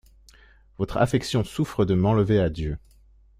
[0.79, 2.79] Votre affection souffre de m'enlever à Dieu.